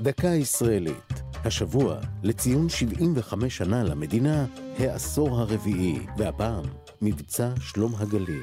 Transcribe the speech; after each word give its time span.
דקה 0.00 0.28
ישראלית. 0.28 1.22
השבוע, 1.44 1.96
לציון 2.22 2.68
75 2.68 3.56
שנה 3.56 3.84
למדינה, 3.84 4.46
העשור 4.78 5.40
הרביעי, 5.40 5.98
והפעם, 6.18 6.64
מבצע 7.02 7.48
שלום 7.60 7.94
הגליל. 7.98 8.42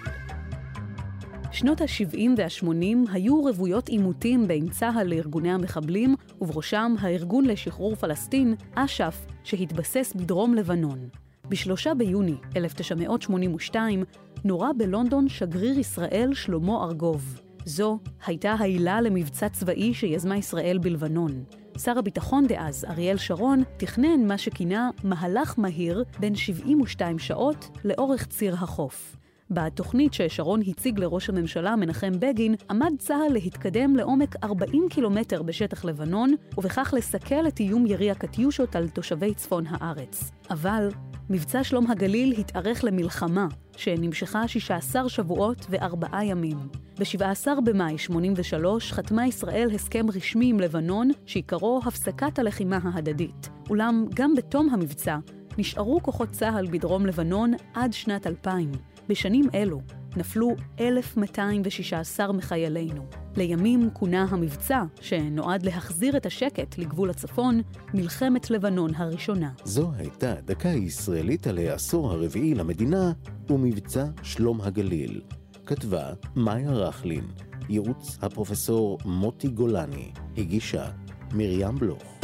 שנות 1.52 1.82
ה-70 1.82 2.20
וה-80 2.38 3.12
היו 3.12 3.42
רוויות 3.42 3.90
עימותים 3.90 4.48
בין 4.48 4.70
צה"ל 4.70 5.08
לארגוני 5.08 5.52
המחבלים, 5.52 6.16
ובראשם 6.42 6.96
הארגון 7.00 7.46
לשחרור 7.46 7.96
פלסטין, 7.96 8.56
אש"ף, 8.76 9.26
שהתבסס 9.44 10.14
בדרום 10.16 10.54
לבנון. 10.54 11.10
ב-3 11.50 11.94
ביוני 11.98 12.36
1982 12.56 14.04
נורה 14.44 14.74
בלונדון 14.78 15.30
שגריר 15.30 15.80
ישראל 15.80 16.34
שלמה 16.34 16.84
ארגוב. 16.84 17.49
זו 17.70 18.00
הייתה 18.26 18.52
העילה 18.60 19.02
למבצע 19.02 19.50
צבאי 19.50 19.94
שיזמה 19.94 20.38
ישראל 20.38 20.78
בלבנון. 20.78 21.44
שר 21.78 22.00
הביטחון 22.00 22.48
דאז, 22.48 22.86
אריאל 22.90 23.18
שרון, 23.18 23.64
תכנן 23.78 24.28
מה 24.28 24.38
שכינה 24.38 24.90
מהלך 25.04 25.60
מהיר 25.60 26.04
בין 26.20 26.36
72 26.36 27.20
שעות 27.20 27.70
לאורך 27.86 28.28
ציר 28.28 28.54
החוף. 28.54 29.16
בתוכנית 29.52 30.14
ששרון 30.14 30.62
הציג 30.68 31.00
לראש 31.00 31.30
הממשלה 31.30 31.76
מנחם 31.76 32.12
בגין, 32.20 32.56
עמד 32.70 32.92
צה"ל 33.00 33.34
להתקדם 33.34 33.96
לעומק 33.96 34.36
40 34.44 34.88
קילומטר 34.90 35.42
בשטח 35.42 35.86
לבנון, 35.86 36.36
ובכך 36.58 36.94
לסכל 36.98 37.48
את 37.48 37.60
איום 37.60 37.86
ירי 37.86 38.12
הקטיושות 38.12 38.76
על 38.76 38.90
תושבי 38.90 39.34
צפון 39.34 39.64
הארץ. 39.68 40.32
אבל 40.50 40.90
מבצע 41.32 41.64
שלום 41.64 41.92
הגליל 41.92 42.34
התארך 42.38 42.84
למלחמה, 42.84 43.48
שנמשכה 43.78 44.48
16 44.48 45.10
שבועות 45.10 45.66
וארבעה 45.70 46.26
ימים. 46.26 46.58
ב-17 47.00 47.62
במאי 47.66 47.98
83 47.98 48.94
חתמה 48.94 49.28
ישראל 49.28 49.70
הסכם 49.76 50.06
רשמי 50.16 50.50
עם 50.50 50.60
לבנון, 50.60 51.12
שעיקרו 51.26 51.82
הפסקת 51.86 52.40
הלחימה 52.40 52.80
ההדדית. 52.84 53.50
אולם 53.70 54.06
גם 54.16 54.36
בתום 54.36 54.70
המבצע, 54.70 55.18
נשארו 55.58 56.00
כוחות 56.04 56.30
צה"ל 56.30 56.68
בדרום 56.72 57.06
לבנון 57.06 57.54
עד 57.74 57.94
שנת 57.94 58.28
2000. 58.28 58.72
בשנים 59.10 59.46
אלו 59.54 59.82
נפלו 60.18 60.50
1,216 60.80 62.34
מחיילינו. 62.34 63.06
לימים 63.40 63.90
כונה 63.94 64.26
המבצע, 64.30 64.84
שנועד 65.02 65.64
להחזיר 65.64 66.18
את 66.18 66.26
השקט 66.26 66.78
לגבול 66.78 67.10
הצפון, 67.10 67.62
מלחמת 67.94 68.50
לבנון 68.50 68.96
הראשונה. 68.96 69.52
זו 69.64 69.92
הייתה 69.98 70.34
דקה 70.46 70.70
ישראלית 70.70 71.48
על 71.48 71.58
העשור 71.58 72.12
הרביעי 72.12 72.56
למדינה 72.56 73.12
ומבצע 73.50 74.06
שלום 74.24 74.62
הגליל. 74.62 75.22
כתבה 75.66 76.14
מאיה 76.36 76.72
רכלין, 76.72 77.26
ייעוץ 77.70 78.18
הפרופסור 78.22 78.98
מוטי 79.06 79.48
גולני, 79.48 80.12
הגישה 80.38 80.90
מרים 81.34 81.76
בלוך. 81.76 82.19